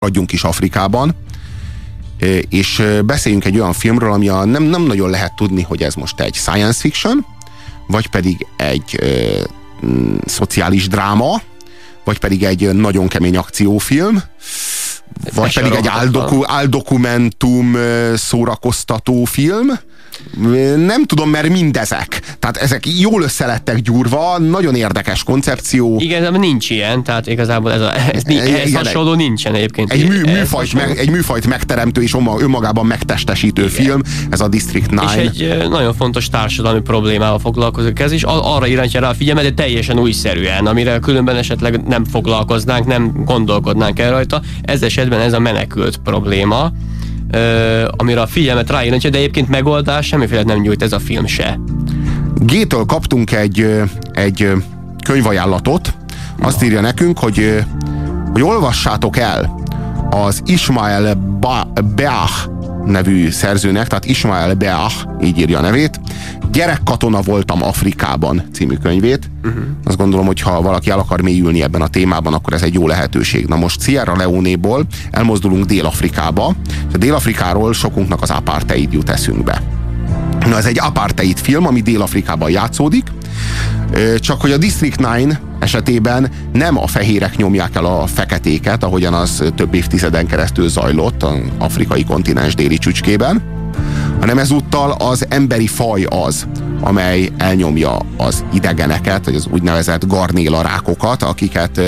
[0.00, 1.14] maradjunk is Afrikában,
[2.48, 6.20] és beszéljünk egy olyan filmről, ami a, nem, nem nagyon lehet tudni, hogy ez most
[6.20, 7.26] egy science fiction,
[7.86, 9.42] vagy pedig egy ö,
[9.80, 11.40] m, szociális dráma,
[12.04, 14.22] vagy pedig egy nagyon kemény akciófilm,
[15.34, 17.76] vagy pedig egy áldoku, áldokumentum
[18.14, 19.68] szórakoztató film,
[20.76, 22.20] nem tudom, mert mindezek.
[22.38, 25.96] Tehát ezek jól összelettek gyúrva, nagyon érdekes koncepció.
[25.98, 29.92] Igen, de nincs ilyen, tehát igazából ez, a, ez, ez igen, hasonló nincsen egyébként.
[29.92, 33.74] Egy, mű, műfajt, meg, egy műfajt megteremtő és önmagában megtestesítő igen.
[33.74, 35.14] film, ez a District 9.
[35.14, 39.52] És egy nagyon fontos társadalmi problémával foglalkozik ez is, arra irányítja rá a figyelmet, de
[39.52, 44.42] teljesen újszerűen, amire különben esetleg nem foglalkoznánk, nem gondolkodnánk el rajta.
[44.62, 46.72] Ez esetben ez a menekült probléma
[47.96, 51.60] amire a figyelmet ráirányítja, de egyébként megoldás semmiféle nem nyújt ez a film se.
[52.34, 53.66] Gétől kaptunk egy,
[54.12, 54.52] egy
[55.04, 55.94] könyvajánlatot,
[56.40, 57.64] azt írja nekünk, hogy,
[58.32, 59.60] hogy olvassátok el
[60.10, 61.14] az Ismael
[61.94, 62.48] Beach
[62.90, 66.00] nevű szerzőnek, tehát Ismael Beach, így írja a nevét,
[66.52, 69.30] Gyerekkatona voltam Afrikában című könyvét.
[69.44, 69.62] Uh-huh.
[69.84, 72.86] Azt gondolom, hogy ha valaki el akar mélyülni ebben a témában, akkor ez egy jó
[72.86, 73.46] lehetőség.
[73.46, 76.54] Na most Sierra Leone-ból elmozdulunk Dél-Afrikába,
[76.92, 79.62] a Dél-Afrikáról sokunknak az apartheid jut eszünkbe.
[80.46, 83.04] Na, ez egy apartheid film, ami Dél-Afrikában játszódik,
[84.18, 89.44] csak hogy a District 9 esetében nem a fehérek nyomják el a feketéket, ahogyan az
[89.54, 93.42] több évtizeden keresztül zajlott az afrikai kontinens déli csücskében,
[94.20, 96.46] hanem ezúttal az emberi faj az,
[96.80, 101.80] amely elnyomja az idegeneket, vagy az úgynevezett garnélarákokat, akiket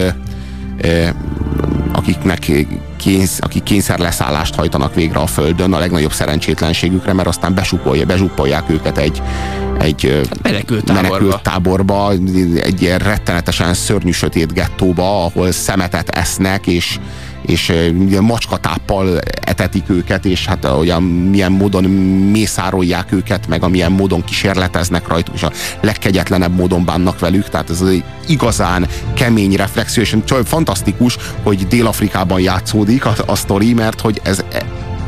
[1.92, 2.50] akiknek
[2.96, 8.98] kénysz, akik kényszerleszállást hajtanak végre a Földön a legnagyobb szerencsétlenségükre, mert aztán besupolja, bezsuppolják őket
[8.98, 9.22] egy,
[9.82, 11.08] egy menekült táborba.
[11.08, 12.12] menekült táborba,
[12.56, 16.98] egy ilyen rettenetesen szörnyű sötét gettóba, ahol szemetet esznek, és,
[17.46, 17.72] és
[18.20, 21.84] macskatáppal etetik őket, és hát olyan milyen módon
[22.30, 27.80] mészárolják őket, meg amilyen módon kísérleteznek rajtuk, és a legkegyetlenebb módon bánnak velük, tehát ez
[27.80, 34.44] egy igazán kemény reflexió, és fantasztikus, hogy Dél-Afrikában játszódik a, a sztori, mert hogy ez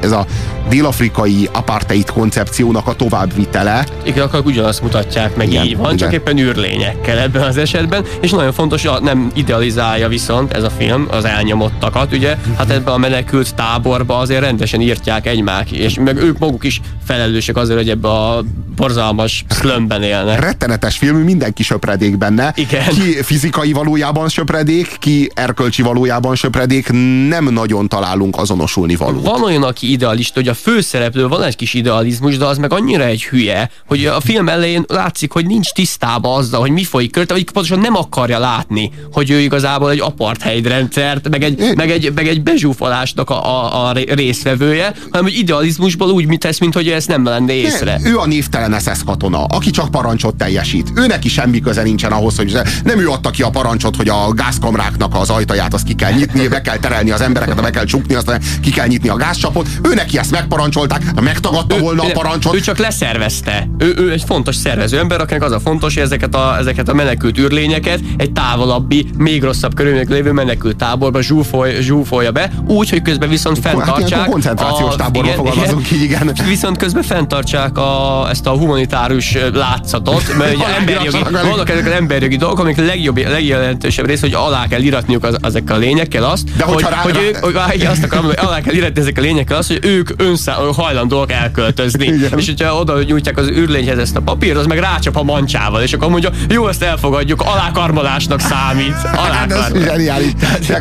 [0.04, 0.26] ez a
[0.68, 3.86] dél-afrikai apartheid koncepciónak a továbbvitele.
[4.04, 5.96] Igen, akkor ugyanazt mutatják meg, igen, így van, igen.
[5.96, 11.06] csak éppen űrlényekkel ebben az esetben, és nagyon fontos, nem idealizálja viszont ez a film
[11.10, 16.38] az elnyomottakat, ugye, hát ebben a menekült táborba azért rendesen írtják egymák, és meg ők
[16.38, 20.40] maguk is felelősek azért, hogy ebbe a borzalmas szlömben élnek.
[20.40, 22.52] Rettenetes film, mindenki söpredék benne.
[22.56, 22.88] Igen.
[22.88, 26.90] Ki fizikai valójában söpredék, ki erkölcsi valójában söpredék,
[27.28, 29.24] nem nagyon találunk azonosulni valót.
[29.24, 33.04] Van olyan, aki idealista, hogy a főszereplő van egy kis idealizmus, de az meg annyira
[33.04, 37.34] egy hülye, hogy a film elején látszik, hogy nincs tisztában azzal, hogy mi folyik körte,
[37.34, 42.12] vagy pontosan nem akarja látni, hogy ő igazából egy apartheid rendszert, meg egy, meg egy,
[42.14, 46.88] meg egy bezsúfolásnak a, a, a részvevője, hanem hogy idealizmusból úgy mit tesz, mint hogy
[46.88, 48.00] ezt nem lenne észre.
[48.04, 50.92] Ő a névtelen SS katona, aki csak parancsot teljesít.
[50.94, 54.32] Ő neki semmi köze nincsen ahhoz, hogy nem ő adta ki a parancsot, hogy a
[54.32, 58.14] gázkamráknak az ajtaját azt ki kell nyitni, be kell terelni az embereket, be kell csukni,
[58.14, 59.68] aztán ki kell nyitni a gázcsapot.
[59.82, 62.54] Ő neki ezt megparancsolták, megtagadta ő, volna a parancsot.
[62.54, 63.68] Ő csak leszervezte.
[63.78, 66.94] Ő, ő egy fontos szervező ember, akinek az a fontos, hogy ezeket a, ezeket a
[66.94, 73.02] menekült űrlényeket egy távolabbi, még rosszabb körülmények lévő menekült táborba zsúfoly, zsúfolja be, úgy, hogy
[73.02, 74.18] közben viszont hát fenntartsák.
[74.18, 76.32] Hát koncentrációs táborba igen, fogalmazunk így, igen.
[76.48, 82.36] Viszont közben fenntartsák a, ezt a humanitárius látszatot, mert ugye emberjogi, vannak ezek az emberjogi
[82.36, 86.64] dolgok, amik legjobb, legjelentősebb rész, hogy alá kell iratniuk az, ezekkel a lényekkel azt, De
[86.64, 89.56] hogy, rá, hogy, rá, ők, hogy, azt akarom, hogy alá kell iratni ezekkel a lényekkel
[89.56, 92.06] azt, hogy ők önszá, hajlandóak elköltözni.
[92.06, 92.38] Igen.
[92.38, 95.92] És hogyha oda nyújtják az űrlényhez ezt a papírt, az meg rácsap a mancsával, és
[95.92, 98.94] akkor mondja, jó, ezt elfogadjuk, alákarmolásnak számít.
[99.34, 100.32] Hát ez zseniális.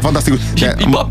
[0.02, 0.40] fantasztikus.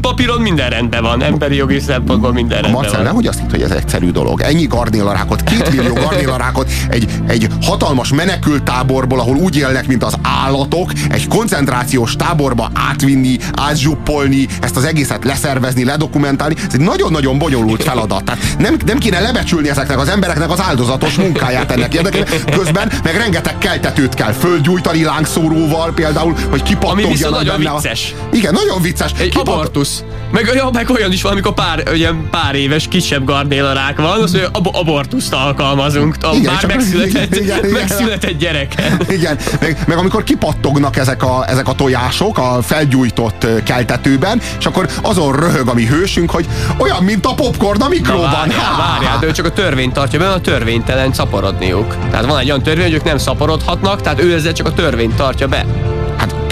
[0.01, 3.07] Papíron minden rendben van, emberi jogi szempontból minden rendben Marcel, van.
[3.07, 4.41] nehogy azt hitt, hogy ez egyszerű dolog.
[4.41, 6.52] Ennyi garnélarákot, két millió garnélarákot
[6.89, 13.39] egy, egy hatalmas menekült táborból, ahol úgy élnek, mint az állatok, egy koncentrációs táborba átvinni,
[13.57, 16.55] átzsuppolni, ezt az egészet leszervezni, ledokumentálni.
[16.67, 18.25] Ez egy nagyon-nagyon bonyolult feladat.
[18.25, 22.29] Tehát nem, nem kéne lebecsülni ezeknek az embereknek az áldozatos munkáját ennek érdekében.
[22.59, 28.15] Közben meg rengeteg keltetőt kell földgyújtani lángszóróval például, hogy kipattogjanak Ami nagyon vicces.
[28.31, 28.37] A...
[28.37, 29.11] Igen, nagyon vicces.
[29.19, 29.49] Egy Kipat...
[29.49, 30.05] abortusz.
[30.33, 34.31] Meg, ja, meg olyan is van, amikor pár, ugye, pár éves kisebb gardélarák van, az,
[34.31, 39.01] hogy ab- abortuszt alkalmazunk a igen, már megszületett, igen, igen, megszületett gyereken.
[39.09, 44.89] Igen, meg, meg amikor kipattognak ezek a, ezek a tojások a felgyújtott keltetőben, és akkor
[45.03, 46.47] azon röhög a mi hősünk, hogy
[46.79, 48.25] olyan, mint a popcorn a mikróban.
[48.25, 51.97] Na, várjál, várjál, de ő csak a törvényt tartja be, a törvénytelen szaporodniuk.
[52.11, 55.15] Tehát van egy olyan törvény, hogy ők nem szaporodhatnak, tehát ő ezzel csak a törvényt
[55.15, 55.67] tartja be.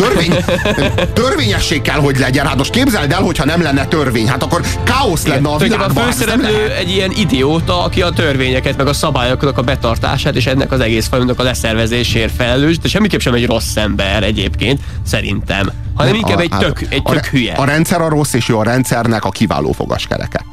[0.00, 0.34] Hát törvény,
[1.12, 2.46] törvényesség kell, hogy legyen.
[2.46, 6.04] Hát most képzeld el, hogyha nem lenne törvény, hát akkor káosz lenne a világban.
[6.04, 10.72] A főszereplő egy ilyen idióta, aki a törvényeket, meg a szabályoknak a betartását és ennek
[10.72, 16.14] az egész folyamatnak a leszervezésért felelős, de semmiképp sem egy rossz ember egyébként, szerintem, hanem
[16.14, 17.52] inkább a, egy hát tök, egy tök a, hülye.
[17.52, 20.49] A rendszer a rossz és jó a rendszernek a kiváló fogaskereke.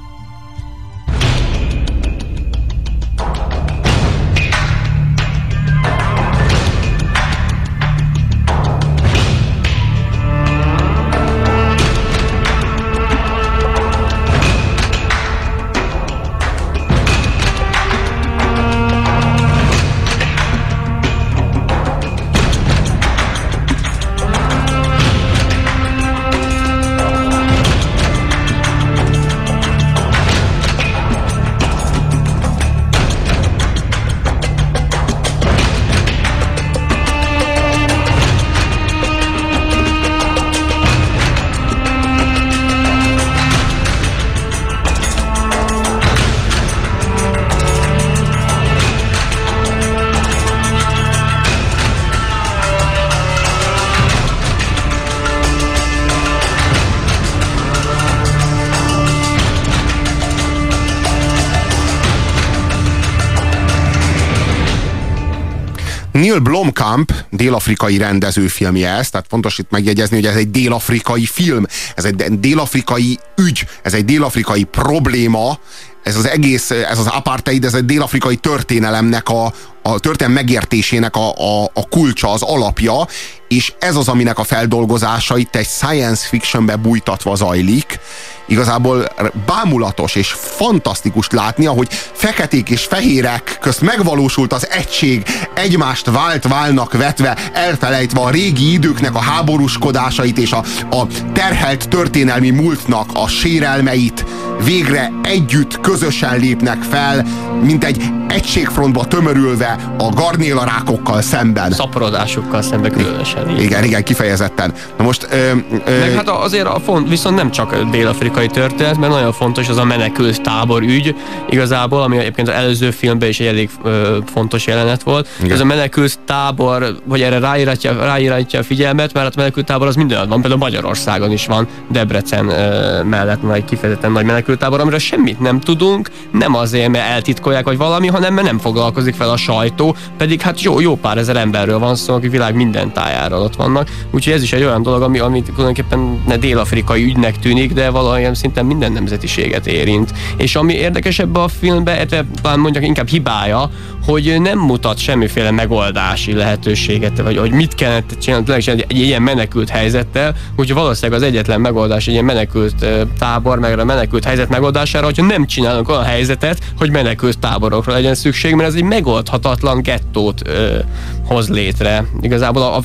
[66.18, 71.66] Neil Blomkamp, dél-afrikai rendezőfilmje ez, tehát fontos itt megjegyezni, hogy ez egy dél-afrikai film,
[71.96, 75.60] ez egy dél-afrikai ügy, ez egy dél-afrikai probléma,
[76.04, 79.54] ez az egész, ez az apartheid, ez egy dél-afrikai történelemnek a,
[79.94, 83.08] a történelem megértésének a, a, a kulcsa, az alapja,
[83.48, 88.00] és ez az, aminek a feldolgozása itt egy science fictionbe bújtatva zajlik.
[88.48, 89.10] Igazából
[89.46, 95.24] bámulatos és fantasztikus látni, ahogy feketék és fehérek közt megvalósult az egység,
[95.54, 102.50] egymást vált válnak vetve, elfelejtve a régi időknek a háborúskodásait és a, a terhelt történelmi
[102.50, 104.26] múltnak a sérelmeit,
[104.64, 107.26] végre együtt, közösen lépnek fel,
[107.62, 111.72] mint egy egységfrontba tömörülve a garnéla rákokkal szemben.
[111.72, 113.50] Szaporodásokkal szemben különösen.
[113.50, 114.74] Igen, igen, igen, kifejezetten.
[114.98, 115.28] Na most...
[115.32, 115.52] Ö,
[115.86, 119.78] ö, Meg hát azért a font, viszont nem csak dél-afrikai történet, mert nagyon fontos az
[119.78, 121.16] a menekült tábor ügy,
[121.50, 125.28] igazából, ami egyébként az előző filmben is egy elég ö, fontos jelenet volt.
[125.40, 125.52] Igen.
[125.52, 129.96] Ez a menekült tábor, vagy erre ráíratja, ráíratja a figyelmet, mert a menekült tábor az
[129.96, 135.00] minden van, például Magyarországon is van, Debrecen ö, mellett nagy kifejezetten nagy menekült tábor, amiről
[135.00, 139.38] semmit nem tudunk, nem azért, mert eltitkolják, vagy valami, hanem mert nem foglalkozik fel a
[139.68, 143.56] sajtó, pedig hát jó, jó pár ezer emberről van szó, aki világ minden tájáról ott
[143.56, 143.90] vannak.
[144.12, 148.34] Úgyhogy ez is egy olyan dolog, ami, ami tulajdonképpen ne dél-afrikai ügynek tűnik, de valamilyen
[148.34, 150.14] szinten minden nemzetiséget érint.
[150.38, 153.70] És ami érdekesebb a filmben, illetve talán mondjak inkább hibája,
[154.08, 159.70] hogy nem mutat semmiféle megoldási lehetőséget, vagy hogy mit kellene csinálni egy, egy ilyen menekült
[159.70, 162.86] helyzettel, hogy valószínűleg az egyetlen megoldás egy ilyen menekült
[163.20, 168.16] tábor, meg a menekült helyzet megoldására, hogyha nem csinálunk olyan helyzetet, hogy menekült táborokra legyen
[168.16, 170.78] szükség, mert ez egy megoldhatatlan gettót ö,
[171.26, 172.06] hoz létre.
[172.22, 172.82] Igazából a, a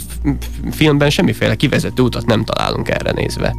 [0.70, 3.54] filmben semmiféle kivezető utat nem találunk erre nézve.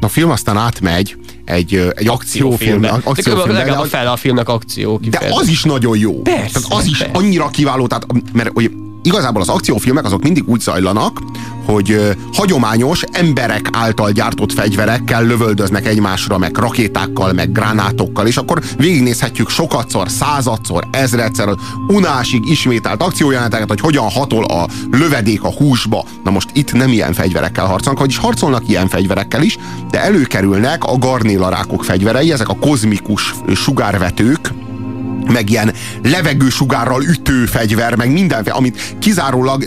[0.00, 2.84] A film aztán átmegy egy, egy akciófilm.
[3.04, 4.98] akciófilm de legalább a a filmnek akció.
[4.98, 5.36] Kifejezet.
[5.36, 6.22] De az is nagyon jó.
[6.22, 7.18] Persze, tehát az is persze.
[7.18, 8.70] annyira kiváló, tehát, mert hogy
[9.08, 11.20] igazából az akciófilmek azok mindig úgy zajlanak,
[11.66, 19.48] hogy hagyományos emberek által gyártott fegyverekkel lövöldöznek egymásra, meg rakétákkal, meg gránátokkal, és akkor végignézhetjük
[19.48, 21.48] sokatszor, századszor, ezredszer,
[21.88, 26.04] unásig ismételt akciójeleneteket, hogy hogyan hatol a lövedék a húsba.
[26.24, 29.58] Na most itt nem ilyen fegyverekkel harcolnak, vagyis harcolnak ilyen fegyverekkel is,
[29.90, 34.50] de előkerülnek a garnélarákok fegyverei, ezek a kozmikus sugárvetők,
[35.32, 39.64] meg ilyen levegősugárral ütő fegyver, meg minden, amit kizárólag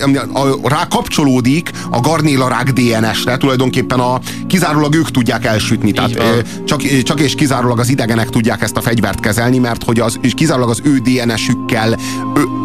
[0.63, 7.35] rá kapcsolódik a garnélarák DNS-re, tulajdonképpen a, kizárólag ők tudják elsütni, tehát csak, csak és
[7.35, 10.97] kizárólag az idegenek tudják ezt a fegyvert kezelni, mert hogy az, és kizárólag az ő
[10.97, 11.99] DNS-ükkel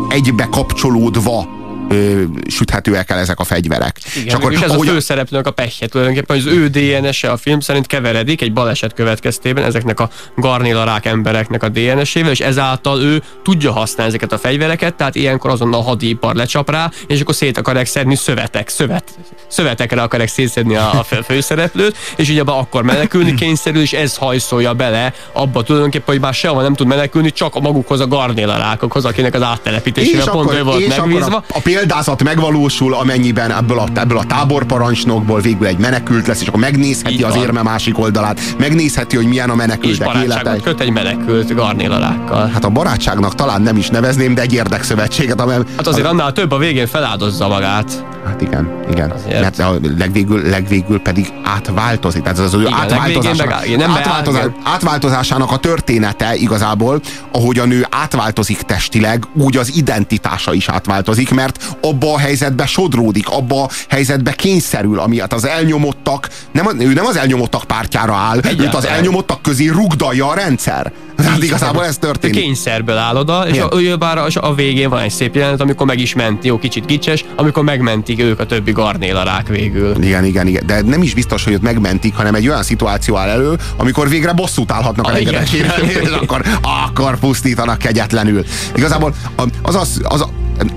[0.08, 1.55] egybe kapcsolódva
[1.88, 3.98] ö, süthetőek el ezek a fegyverek.
[4.14, 4.88] Igen, és, akkor, és ez ahogy...
[4.88, 9.64] a főszereplőnek a pehje tulajdonképpen, az ő DNS-e a film szerint keveredik egy baleset következtében
[9.64, 15.14] ezeknek a garnélarák embereknek a DNS-ével, és ezáltal ő tudja használni ezeket a fegyvereket, tehát
[15.14, 20.28] ilyenkor azonnal a hadipar lecsap rá, és akkor szét akarják szedni szövetek, szövet, szövetekre akarják
[20.28, 26.06] szétszedni a, a főszereplőt, és ugye akkor menekülni kényszerül, és ez hajszolja bele abba tulajdonképpen,
[26.06, 30.52] hogy már sehova nem tud menekülni, csak a magukhoz a garnélarákokhoz, akinek az áttelepítésével pont
[30.52, 31.36] ő volt megbízva.
[31.36, 36.46] A, a példázat megvalósul, amennyiben ebből a, ebből a táborparancsnokból végül egy menekült lesz, és
[36.48, 40.56] akkor megnézheti az érme másik oldalát, megnézheti, hogy milyen a menekültek és élete.
[40.62, 42.48] köt egy menekült garnélalákkal.
[42.48, 45.40] Hát a barátságnak talán nem is nevezném, de egy érdekszövetséget.
[45.40, 48.04] Amely, hát azért annál több a végén feláldozza magát.
[48.26, 49.10] Hát igen, igen.
[49.10, 49.40] Azért.
[49.40, 52.22] Mert a legvégül, legvégül pedig átváltozik.
[52.22, 57.00] Tehát az ő átváltozása, meg, nem átváltozás, átváltozásának a története igazából,
[57.32, 63.28] ahogy a nő átváltozik testileg, úgy az identitása is átváltozik, mert abba a helyzetbe sodródik,
[63.28, 68.40] abba a helyzetbe kényszerül, ami hát az elnyomottak, nem, ő nem az elnyomottak pártjára áll,
[68.58, 70.92] őt az elnyomottak közé rugdalja a rendszer.
[71.16, 72.40] Tehát igazából ez történik.
[72.40, 75.98] Kényszerből áll oda, és a, bár a, a végén van egy szép jelenet, amikor meg
[75.98, 80.02] is ment, jó, kicsit kicses, amikor megmentik ők a többi garnélarák végül.
[80.02, 80.66] Igen, igen, igen.
[80.66, 84.32] De nem is biztos, hogy ott megmentik, hanem egy olyan szituáció áll elő, amikor végre
[84.32, 88.44] bosszút állhatnak a, a és akkor, akkor pusztítanak kegyetlenül.
[88.74, 89.14] Igazából
[89.62, 90.26] az, az, az,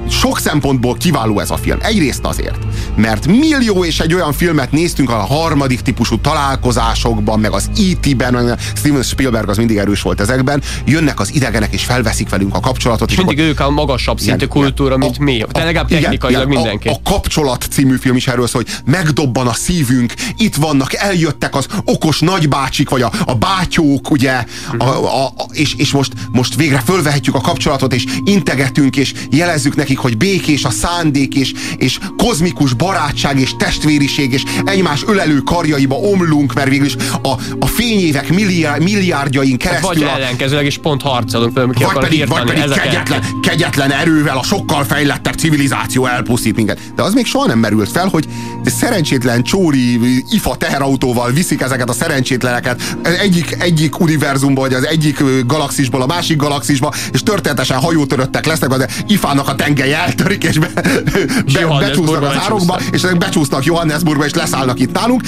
[0.10, 1.78] sok szempontból kiváló ez a film.
[1.82, 2.58] Egyrészt azért,
[2.96, 9.04] mert millió és egy olyan filmet néztünk a harmadik típusú találkozásokban, meg az E.T.-ben, Steven
[9.04, 13.10] Spielberg az mindig erős volt ezekben, jönnek az idegenek és felveszik velünk a kapcsolatot.
[13.10, 15.46] És, és mindig ők a magasabb szintű igen, kultúra, mint a, mi.
[15.52, 16.88] De legalább technikailag igen, mindenki.
[16.88, 21.56] A, a Kapcsolat című film is erről szól, hogy megdobban a szívünk, itt vannak, eljöttek
[21.56, 24.44] az okos nagybácsik, vagy a, a bátyók, ugye,
[24.78, 29.69] a, a, a, és, és most, most végre fölvehetjük a kapcsolatot, és integetünk, és jelezzük
[29.76, 35.96] nekik, hogy békés a szándék, és, és kozmikus barátság, és testvériség, és egymás ölelő karjaiba
[35.96, 39.88] omlunk, mert végül is a, a fényévek milliárd, milliárdjain keresztül...
[39.88, 44.84] Vagy ellenkezőleg is pont harcolunk, ki vagy pedig, vagy pedig kegyetlen, kegyetlen erővel a sokkal
[44.84, 46.80] fejlettebb civilizáció elpusztít minket.
[46.96, 48.26] De az még soha nem merült fel, hogy
[48.66, 50.00] szerencsétlen csóri
[50.30, 52.82] ifa teherautóval viszik ezeket a szerencsétleneket
[53.20, 58.88] egyik, egyik univerzumba, vagy az egyik galaxisból a másik galaxisba, és történetesen hajótöröttek lesznek, de
[59.08, 64.34] ifának a tengely eltörik, és be, be, becsúsznak az árokba, és ezek becsúsznak Johannesburgba, és
[64.34, 65.22] leszállnak itt nálunk.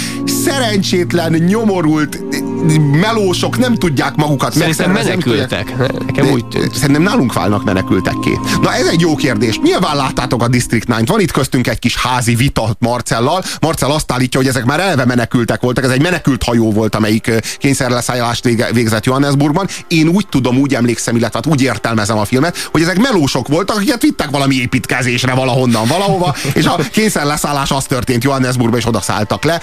[0.43, 2.19] Szerencsétlen, nyomorult
[3.01, 5.73] melósok nem tudják magukat Szerintem menekültek.
[6.05, 6.75] Nekem úgy tűnt.
[6.75, 8.39] Szerintem nálunk válnak menekültekké.
[8.61, 9.59] Na ez egy jó kérdés.
[9.59, 13.43] Nyilván láttátok a District 9 Van itt köztünk egy kis házi vita Marcellal.
[13.61, 15.83] Marcell azt állítja, hogy ezek már elve menekültek voltak.
[15.83, 19.67] Ez egy menekült hajó volt, amelyik kényszerleszállást végzett Johannesburgban.
[19.87, 23.75] Én úgy tudom, úgy emlékszem, illetve hát úgy értelmezem a filmet, hogy ezek melósok voltak,
[23.75, 29.43] akiket vittek valami építkezésre valahonnan, valahova, és a kényszerleszállás az történt Johannesburgba, és oda szálltak
[29.43, 29.61] le.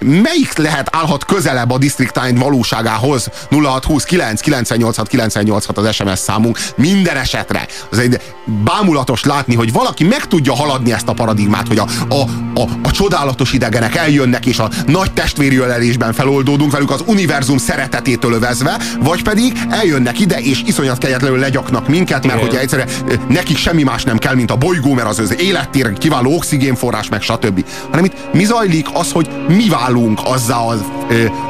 [0.00, 3.30] Melyik lehet, állhat közelebb a District 9 valóságához?
[3.50, 7.66] 0629 986 986 az SMS számunk minden esetre.
[7.90, 8.20] Az egy
[8.64, 12.20] bámulatos látni, hogy valaki meg tudja haladni ezt a paradigmát, hogy a, a,
[12.60, 18.32] a, a csodálatos idegenek eljönnek, és a nagy testvéri ölelésben feloldódunk velük az univerzum szeretetétől
[18.32, 22.88] övezve, vagy pedig eljönnek ide, és iszonyat kegyetlenül legyaknak minket, mert hogyha egyszerűen
[23.56, 27.22] nekik semmi más nem kell, mint a bolygó, mert az az élettér, kiváló oxigénforrás, meg
[27.22, 27.64] stb.
[27.90, 30.84] Hanem itt mi zajlik az, hogy mi válunk azzá az,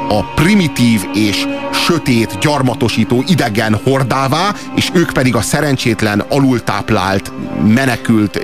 [0.09, 1.47] a primitív és
[1.85, 7.33] sötét, gyarmatosító idegen hordává, és ők pedig a szerencsétlen, alultáplált,
[7.67, 8.41] menekült,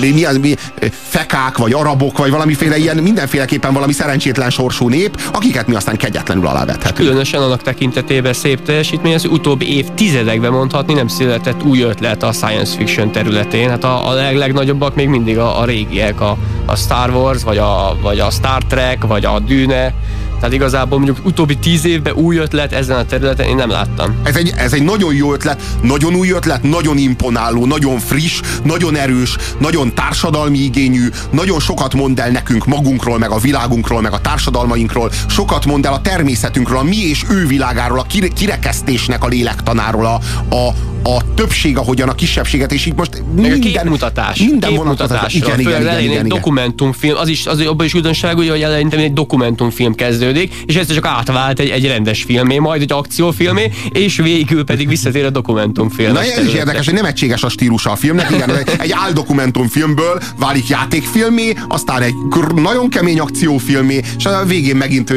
[0.00, 0.54] mi, az, mi,
[0.90, 6.46] fekák, vagy arabok, vagy valamiféle ilyen, mindenféleképpen valami szerencsétlen sorsú nép, akiket mi aztán kegyetlenül
[6.46, 7.08] alávethetünk.
[7.08, 12.76] Különösen annak tekintetében szép teljesítmény, az utóbbi évtizedekben mondhatni nem született új ötlet a science
[12.76, 13.68] fiction területén.
[13.68, 17.58] Hát a, a leg, legnagyobbak még mindig a, a régiek, a, a Star Wars, vagy
[17.58, 19.94] a, vagy a Star Trek, vagy a Dűne,
[20.42, 24.16] tehát igazából mondjuk utóbbi tíz évben új ötlet ezen a területen én nem láttam.
[24.22, 28.96] Ez egy, ez egy nagyon jó ötlet, nagyon új ötlet, nagyon imponáló, nagyon friss, nagyon
[28.96, 34.20] erős, nagyon társadalmi igényű, nagyon sokat mond el nekünk magunkról, meg a világunkról, meg a
[34.20, 40.06] társadalmainkról, sokat mond el a természetünkről, a mi és ő világáról, a kirekesztésnek a lélektanáról,
[40.06, 40.20] a,
[40.54, 40.72] a,
[41.02, 44.38] a többség, ahogyan a kisebbséget, és így most minden, minden mutatás.
[44.38, 45.34] Minden mutatás.
[45.34, 49.12] Igen, igen, igen, igen, igen, dokumentumfilm, az is, az abban is újdonság, hogy eleinte egy
[49.12, 54.64] dokumentumfilm kezdődik, és ez csak átvált egy, egy rendes filmé, majd egy akciófilmé, és végül
[54.64, 56.12] pedig visszatér a dokumentumfilm.
[56.12, 60.68] Na ez is érdekes, hogy nem egységes a stílusa a filmnek, igen, egy áldokumentumfilmből válik
[60.68, 62.14] játékfilmé, aztán egy
[62.54, 65.12] nagyon kemény akciófilmé, és a végén megint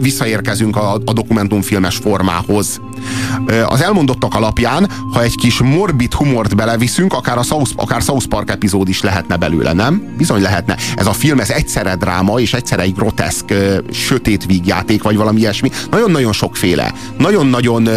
[0.00, 2.80] visszaérkezünk a, a dokumentumfilmes formához.
[3.66, 8.50] Az elmondottak alapján, ha egy kis morbid humort beleviszünk, akár a South, akár South Park
[8.50, 10.14] epizód is lehetne belőle, nem?
[10.16, 10.76] Bizony lehetne.
[10.96, 13.54] Ez a film, ez egyszerre dráma, és egyszerre egy groteszk,
[13.92, 15.70] sötét vígjáték, vagy valami ilyesmi.
[15.90, 16.94] Nagyon-nagyon sokféle.
[17.18, 17.88] Nagyon-nagyon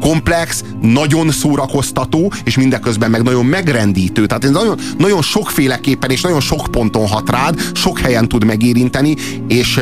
[0.00, 4.26] komplex, nagyon szórakoztató, és mindeközben meg nagyon megrendítő.
[4.26, 9.16] Tehát ez nagyon, nagyon sokféleképpen és nagyon sok ponton hat rád, sok helyen tud megérinteni,
[9.48, 9.80] és,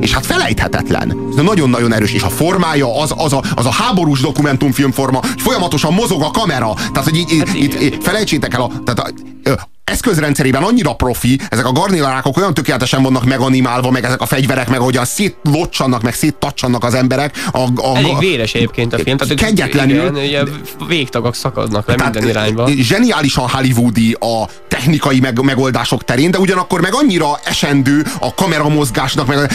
[0.00, 1.16] és hát felejthetetlen.
[1.42, 6.22] Nagyon-nagyon erős, és a formája az, az, a, az a háborús dokumentumfilm forma, folyamatosan mozog
[6.22, 6.74] a kamera.
[6.74, 9.12] Tehát, hogy így, hát itt, felejtsétek el, a, tehát
[9.44, 14.68] a, eszközrendszerében annyira profi, ezek a garnélarákok olyan tökéletesen vannak meganimálva, meg ezek a fegyverek,
[14.68, 17.36] meg ahogyan szétlocsannak, meg széttacsannak az emberek.
[17.52, 19.16] A, a, Elég véres egyébként a film.
[19.16, 20.16] Tehát, kegyetlenül.
[20.18, 20.48] Igen,
[20.88, 22.68] végtagok szakadnak le minden irányba.
[22.68, 29.50] Zseniálisan hollywoodi a technikai meg, megoldások terén, de ugyanakkor meg annyira esendő a kameramozgásnak, meg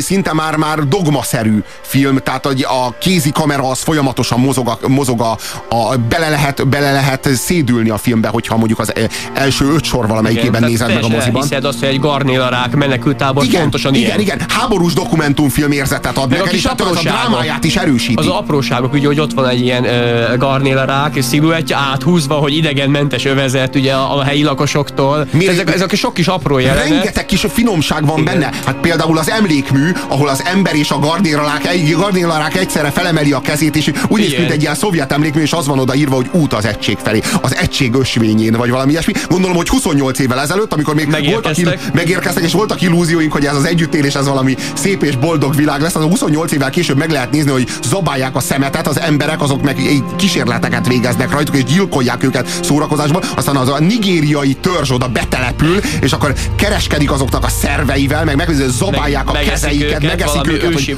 [0.00, 5.38] szinte már már dogmaszerű film, tehát a kézi kamera az folyamatosan mozog, a, mozog a,
[5.68, 8.92] a, bele, lehet, bele lehet szédülni a filmbe, hogyha mondjuk az
[9.34, 11.42] első öt sor valamelyikében nézed meg a moziban.
[11.42, 14.20] Hiszed azt, hogy egy garnélarák menekültábor igen, pontosan igen, ilyen.
[14.20, 18.14] Igen, háborús dokumentumfilm érzetet ad meg, kis és a drámáját is erősíti.
[18.14, 23.76] Az apróságok, ugye, hogy ott van egy ilyen uh, garnélarák sziluettje áthúzva, hogy idegenmentes övezet
[23.76, 25.26] ugye a, a helyi lakosoktól.
[25.30, 26.88] Mi, ezek, ezek a sok kis apró jelenet.
[26.88, 28.32] Rengeteg kis finomság van igen.
[28.32, 28.50] benne.
[28.64, 33.40] Hát például az emlékmű, ahol az ember és a garnélarák, egy, garnélarák egyszerre felemeli a
[33.40, 36.52] kezét, és úgy néz, mint egy ilyen szovjet emlékmű, és az van odaírva, hogy út
[36.52, 37.20] az egység felé.
[37.40, 39.12] Az egység ösvényén, vagy valami ilyesmi.
[39.28, 42.44] Gondolom, hogy 28 évvel ezelőtt, amikor még megérkeztek, voltak, megérkeztek.
[42.44, 46.02] és voltak illúzióink, hogy ez az együttélés, ez valami szép és boldog világ lesz, az
[46.02, 49.76] a 28 évvel később meg lehet nézni, hogy zabálják a szemetet, az emberek azok meg
[50.16, 56.12] kísérleteket végeznek rajtuk, és gyilkolják őket szórakozásban, aztán az a nigériai törzs oda betelepül, és
[56.12, 60.72] akkor kereskedik azoknak a szerveivel, meg megnézni, zabálják meg, a kezeiket, megeszik őket.
[60.72, 60.96] Hogy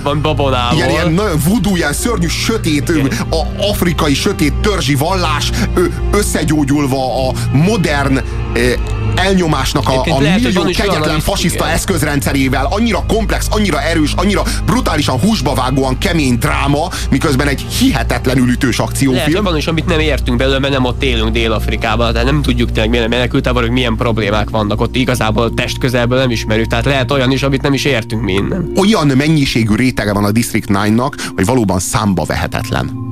[0.74, 2.92] ilyen, ilyen nagyon voodoo, ilyen szörnyű, sötét,
[3.30, 5.50] a afrikai sötét törzsi vallás
[6.12, 8.20] összegyógyulva a modern
[9.14, 11.74] elnyomásnak a, a millió kegyetlen fasiszta igen.
[11.74, 18.78] eszközrendszerével, annyira komplex, annyira erős, annyira brutálisan húsba vágóan kemény dráma, miközben egy hihetetlenül ütős
[18.78, 19.32] akciófilm.
[19.32, 22.72] Lehet, van is, amit nem értünk belőle, mert nem ott élünk Dél-Afrikában, tehát nem tudjuk
[22.72, 27.30] tényleg milyen menekültáborok, milyen problémák vannak ott, igazából test közelből nem ismerjük, tehát lehet olyan
[27.30, 28.72] is, amit nem is értünk mi innen.
[28.76, 33.03] Olyan mennyiségű rétege van a District 9-nak, hogy valóban számba vehetetlen.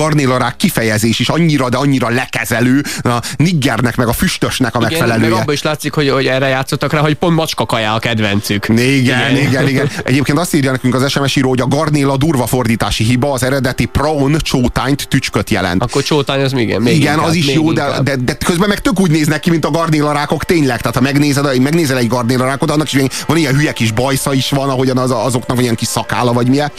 [0.00, 5.28] Garnélarák kifejezés is annyira, de annyira lekezelő, a niggernek, meg a füstösnek a igen, megfelelője.
[5.28, 8.68] Igen, abban is látszik, hogy, hogy erre játszottak rá, hogy pont macska kaja a kedvencük.
[8.68, 9.90] Igen, igen, igen, igen.
[10.04, 13.84] Egyébként azt írja nekünk az SMS író, hogy a garnéla durva fordítási hiba, az eredeti
[13.84, 15.82] prawn csótányt tücsköt jelent.
[15.82, 18.80] Akkor csótány az igen, még Igen, inkább, az is jó, de, de, de, közben meg
[18.80, 20.80] tök úgy néznek ki, mint a garnélarákok tényleg.
[20.80, 24.68] Tehát ha megnézed, megnézel egy garnélarákot, annak is van ilyen hülye kis bajsza is van,
[24.68, 26.72] ahogyan az, azoknak van ilyen kis szakála, vagy milyen.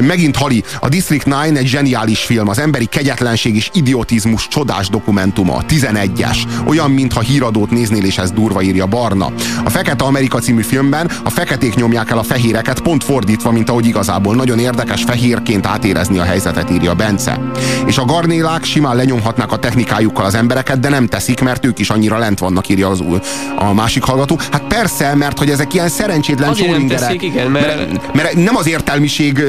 [0.00, 5.62] Megint Hali, a District 9 egy zseniális film, az emberi kegyetlenség és idiotizmus csodás dokumentuma,
[5.68, 6.38] 11-es.
[6.66, 9.32] Olyan, mintha híradót néznél, és ez durva írja Barna.
[9.64, 13.86] A Fekete Amerika című filmben a feketék nyomják el a fehéreket, pont fordítva, mint ahogy
[13.86, 14.34] igazából.
[14.34, 17.40] Nagyon érdekes fehérként átérezni a helyzetet, írja Bence.
[17.86, 21.90] És a garnélák simán lenyomhatnák a technikájukkal az embereket, de nem teszik, mert ők is
[21.90, 23.18] annyira lent vannak, írja az új,
[23.56, 24.38] a másik hallgató.
[24.50, 27.22] Hát persze, mert hogy ezek ilyen szerencsétlen csóringerek.
[27.22, 27.76] Igen, mert...
[27.76, 28.14] mert...
[28.14, 29.44] mert nem az értelmiség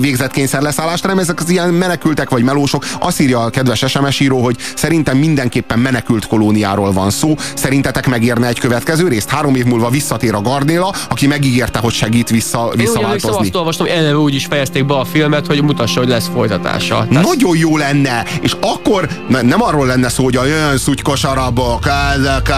[0.00, 2.86] végzett kényszer leszállást, hanem ezek az ilyen menekültek vagy melósok.
[3.00, 7.34] Azt írja a kedves SMS író, hogy szerintem mindenképpen menekült kolóniáról van szó.
[7.54, 9.28] Szerintetek megérne egy következő részt?
[9.28, 13.28] Három év múlva visszatér a Garnéla, aki megígérte, hogy segít vissza, visszaváltozni.
[13.28, 17.06] Én azt olvastam, eleve úgy is fejezték be a filmet, hogy mutassa, hogy lesz folytatása.
[17.08, 17.24] Tehát...
[17.24, 22.50] Nagyon jó lenne, és akkor nem arról lenne szó, hogy a jön szutykos arabok, ezek,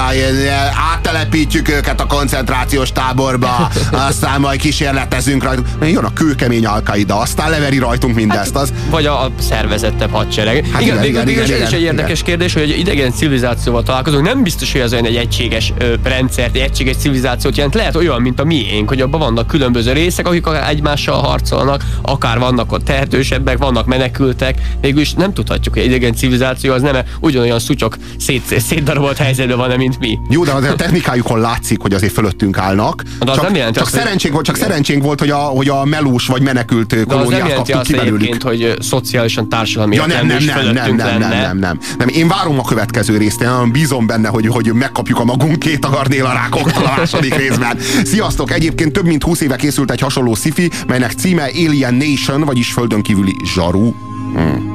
[0.92, 3.70] áttelepítjük őket a koncentrációs táborba,
[4.08, 5.66] aztán majd kísérletezünk rajtuk.
[5.80, 8.56] Jön a kőkemény alkaida, aztán leveri rajtunk mindezt.
[8.56, 8.72] Az...
[8.90, 10.66] Vagy a, a szervezettebb hadsereg.
[10.66, 12.24] Hát igen, igen, igen, igen, igen, ez is egy érdekes igen.
[12.24, 14.24] kérdés, hogy egy idegen civilizációval találkozunk.
[14.24, 17.74] Nem biztos, hogy ez olyan egy egységes ö, rendszert, egy egységes civilizációt jelent.
[17.74, 22.38] Lehet olyan, mint a miénk, hogy abban vannak különböző részek, akik akár egymással harcolnak, akár
[22.38, 24.54] vannak ott tehetősebbek, vannak menekültek.
[24.80, 29.76] Végülis nem tudhatjuk, hogy egy idegen civilizáció az nem ugyanolyan szutyok szét, szétdarabolt helyzetben van,
[29.76, 30.18] mint mi.
[30.28, 33.02] Jó, de azért a technikájukon látszik, hogy azért fölöttünk állnak.
[33.02, 34.44] De az csak, nem jelenti csak, azt, szerencsénk, hogy...
[34.44, 38.42] csak szerencsénk volt, hogy a, hogy a melós vagy menekült kolóniát kaptuk ki belőlük.
[38.42, 42.08] hogy szociálisan társadalmi ja, nem, nem, nem, nem, nem, nem, nem, nem, nem.
[42.08, 46.02] Én várom a következő részt, én bízom benne, hogy, hogy megkapjuk a magunk két a
[46.10, 47.78] rákoktól a második részben.
[48.04, 48.52] Sziasztok!
[48.52, 53.02] Egyébként több mint 20 éve készült egy hasonló sci melynek címe Alien Nation, vagyis földön
[53.02, 53.92] kívüli zsaru.
[54.34, 54.69] Hmm.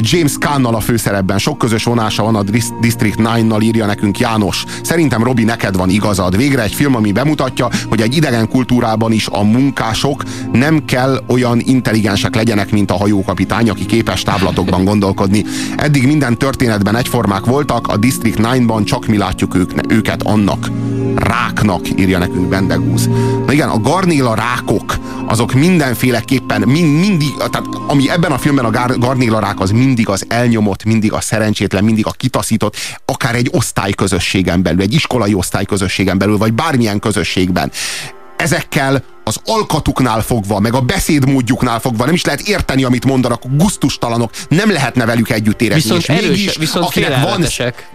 [0.00, 1.38] James Caan-nal a főszerepben.
[1.38, 2.42] Sok közös vonása van a
[2.80, 4.64] District 9-nal, írja nekünk János.
[4.82, 6.36] Szerintem Robi, neked van igazad.
[6.36, 11.60] Végre egy film, ami bemutatja, hogy egy idegen kultúrában is a munkások nem kell olyan
[11.64, 15.44] intelligensek legyenek, mint a hajókapitány, aki képes táblatokban gondolkodni.
[15.76, 20.70] Eddig minden történetben egyformák voltak, a District 9-ban csak mi látjuk ők, őket annak.
[21.14, 23.08] Ráknak, írja nekünk Bendegúz.
[23.46, 28.70] Na igen, a garnéla rákok, azok mindenféleképpen, mind, mindig, tehát ami ebben a filmben a
[28.70, 34.62] garnéla rák az mindig az elnyomott, mindig a szerencsétlen, mindig a kitaszított, akár egy osztályközösségen
[34.62, 37.70] belül, egy iskolai osztályközösségen belül, vagy bármilyen közösségben.
[38.36, 44.30] Ezekkel az alkatuknál fogva, meg a beszédmódjuknál fogva nem is lehet érteni, amit mondanak, gusztustalanok,
[44.48, 45.82] nem lehetne velük együtt érezni.
[45.82, 47.42] Viszont és erős, mégis, viszont akinek van,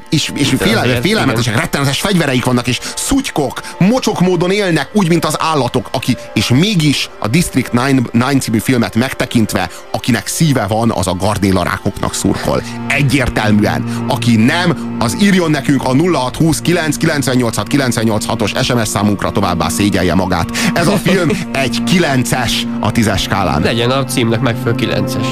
[0.10, 5.36] és, és félelmetesek, félelmetesek, rettenetes fegyvereik vannak, és szutykok, mocsok módon élnek, úgy, mint az
[5.40, 7.70] állatok, aki, és mégis a District
[8.12, 12.64] 9, című filmet megtekintve, akinek szíve van, az a gardélarákoknak szurkol.
[12.88, 14.06] Egyértelműen.
[14.08, 20.50] Aki nem, az írjon nekünk a 0629 986 986-os SMS számunkra továbbá szégyelje magát.
[20.74, 23.62] Ez a film film egy 9-es a 10-es skálán.
[23.62, 25.28] Legyen a címnek megfelelő 9-es.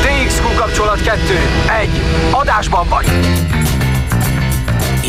[0.00, 1.20] TXQ kapcsolat 2.
[1.80, 1.88] 1.
[2.30, 3.06] Adásban vagy.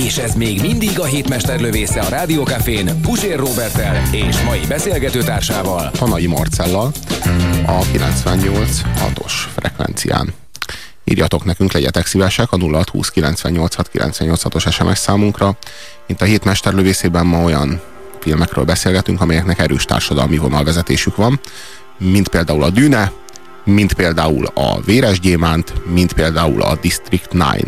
[0.06, 6.28] És ez még mindig a hétmester lövésze a Rádiókafén Pusér Robertel és mai beszélgetőtársával Hanai
[6.28, 6.92] Marcellal
[7.66, 10.34] a 98.6-os frekvencián.
[11.04, 15.58] Írjatok nekünk, legyetek szívesek a 0620 986 986-os SMS számunkra.
[16.08, 17.82] Mint a hétmester lövészében ma olyan
[18.22, 21.40] filmekről beszélgetünk, amelyeknek erős társadalmi vonalvezetésük van,
[21.98, 23.12] mint például a Dűne,
[23.64, 27.64] mint például a Véres Gyémánt, mint például a District 9.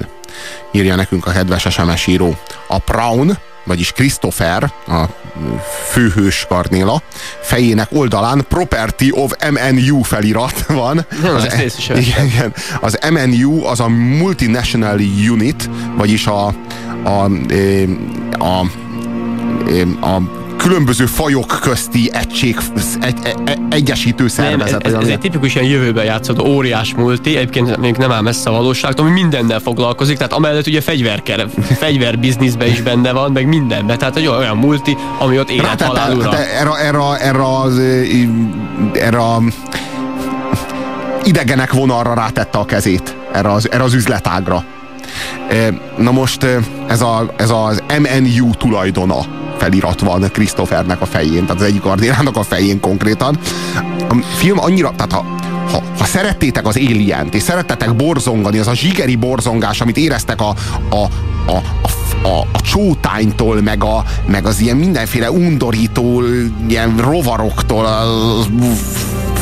[0.71, 2.37] Írja nekünk a kedves SMS író.
[2.67, 5.03] A Praun, vagyis Christopher, a
[5.91, 7.01] főhős Karnéla,
[7.41, 11.05] fejének oldalán Property of MNU felirat van.
[11.35, 11.63] az, e,
[11.99, 16.45] igen, igen, az MNU az a Multinational Unit, vagyis a,
[17.03, 17.29] a, a,
[18.37, 18.59] a,
[19.99, 22.57] a, a különböző fajok közti egység,
[23.01, 24.83] egy, egy, e, egyesítő szervezet.
[24.83, 28.49] Nem, ez, ez, egy tipikus ilyen jövőben játszott óriás multi, egyébként még nem áll messze
[28.49, 31.47] a valóságtól, ami mindennel foglalkozik, tehát amellett ugye fegyverker,
[31.83, 36.37] fegyverbizniszben is benne van, meg mindenben, tehát egy olyan multi, ami ott élet halál ura.
[36.37, 37.81] Erre, erre, erre, az,
[38.93, 39.41] erre a
[41.23, 44.63] idegenek vonalra rátette a kezét, erre az, erre az üzletágra.
[45.97, 46.45] Na most
[46.87, 52.37] ez, a, ez az MNU tulajdona felirat van Christophernek a fején, tehát az egyik kardénának
[52.37, 53.37] a fején konkrétan.
[54.09, 55.25] A film annyira, tehát ha,
[55.71, 60.55] ha, ha szerettétek az alien és szerettetek borzongani, az a zsigeri borzongás, amit éreztek a,
[60.89, 60.95] a,
[61.45, 66.21] a, a, a, a csótánytól, meg, a, meg az ilyen mindenféle undorító
[66.67, 68.47] ilyen rovaroktól, az,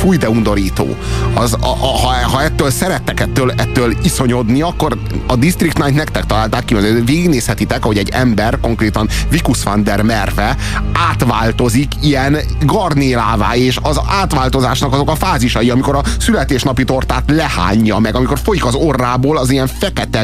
[0.02, 0.96] fúj de undorító.
[1.34, 6.26] Az, a, a, ha, ha ettől szerettek ettől, ettől iszonyodni, akkor a District 9 nektek
[6.26, 10.58] találták ki, hogy végignézhetitek, hogy egy ember, konkrétan Vikus van der Merve
[10.94, 18.16] átváltozik ilyen garnélává, és az átváltozásnak azok a fázisai, amikor a születésnapi tortát lehányja meg,
[18.16, 20.24] amikor folyik az orrából az ilyen fekete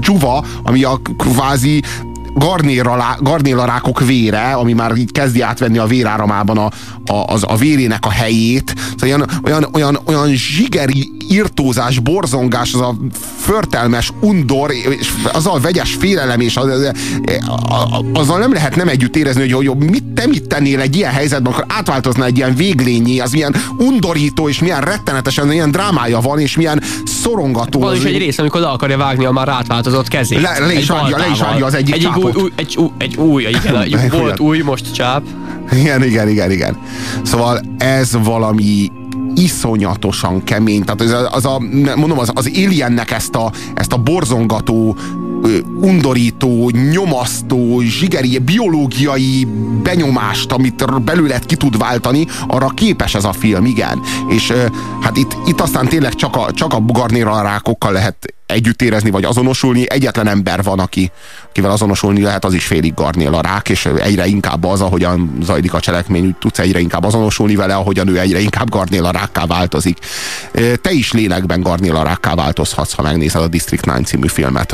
[0.00, 1.82] dzsuva, ami a kvázi
[3.20, 6.70] garnélarákok vére, ami már így kezdi átvenni a véráramában a,
[7.12, 8.74] a, az, a vérének a helyét.
[8.96, 12.94] Szóval olyan, olyan, olyan, olyan zsigeri írtózás, borzongás, az a
[13.36, 16.90] förtelmes undor, és az a vegyes félelem, és az, az,
[18.12, 21.52] azzal nem lehet nem együtt érezni, hogy, hogy mit, te mit tennél egy ilyen helyzetben,
[21.52, 26.56] akkor átváltozna egy ilyen véglényi, az milyen undorító, és milyen rettenetesen, milyen drámája van, és
[26.56, 26.82] milyen
[27.22, 27.80] szorongató.
[27.80, 30.40] Van is egy rész, amikor le akarja vágni a már átváltozott kezét.
[30.40, 33.16] Le, le, is, vágja, le is vágja az egyik egy új, új, egy, új, egy
[33.30, 35.22] új, igen, egy, volt új, most csáp.
[35.72, 36.76] Igen, igen, igen, igen.
[37.22, 38.90] Szóval ez valami
[39.34, 40.84] iszonyatosan kemény.
[40.84, 41.58] Tehát az, az a,
[41.96, 44.96] mondom, az, az Aliennek ezt a, ezt a borzongató,
[45.80, 49.46] undorító, nyomasztó, zsigeri, biológiai
[49.82, 54.00] benyomást, amit belőled ki tud váltani, arra képes ez a film, igen.
[54.28, 54.52] És
[55.00, 59.90] hát itt, itt aztán tényleg csak a, csak a rákokkal lehet együtt érezni, vagy azonosulni.
[59.90, 61.10] Egyetlen ember van, aki,
[61.48, 65.74] akivel azonosulni lehet, az is félig garnél a rák, és egyre inkább az, ahogyan zajlik
[65.74, 69.46] a cselekmény, úgy tudsz egyre inkább azonosulni vele, ahogyan ő egyre inkább garnél a rákká
[69.46, 69.98] változik.
[70.80, 74.72] Te is lélekben garnél a rákká változhatsz, ha megnézed a District 9 című filmet,